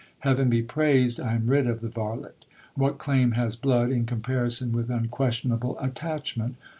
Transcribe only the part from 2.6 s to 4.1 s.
What claim has blood, in